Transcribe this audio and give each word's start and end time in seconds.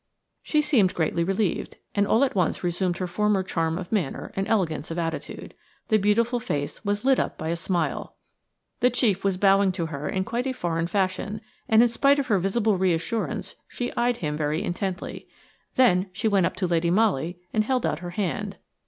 She 0.41 0.63
seemed 0.63 0.95
greatly 0.95 1.23
relieved, 1.23 1.77
and 1.93 2.07
all 2.07 2.23
at 2.23 2.33
once 2.33 2.63
resumed 2.63 2.97
her 2.97 3.05
former 3.05 3.43
charm 3.43 3.77
of 3.77 3.91
manner 3.91 4.31
and 4.35 4.47
elegance 4.47 4.89
of 4.89 4.97
attitude. 4.97 5.53
The 5.89 5.99
beautiful 5.99 6.39
face 6.39 6.83
was 6.83 7.05
lit 7.05 7.19
up 7.19 7.37
by 7.37 7.49
a 7.49 7.55
smile. 7.55 8.15
The 8.79 8.89
chief 8.89 9.23
was 9.23 9.37
bowing 9.37 9.71
to 9.73 9.85
her 9.85 10.09
in 10.09 10.23
quite 10.23 10.47
a 10.47 10.53
foreign 10.53 10.87
fashion, 10.87 11.39
and 11.69 11.83
in 11.83 11.87
spite 11.87 12.17
of 12.17 12.25
her 12.29 12.39
visible 12.39 12.79
reassurance 12.79 13.53
she 13.67 13.95
eyed 13.95 14.17
him 14.17 14.35
very 14.35 14.63
intently. 14.63 15.27
Then 15.75 16.09
she 16.13 16.27
went 16.27 16.47
up 16.47 16.55
to 16.55 16.65
Lady 16.67 16.89
Molly 16.89 17.37
and 17.53 17.63
held 17.63 17.85
out 17.85 17.99
her 17.99 18.09
hand. 18.09 18.57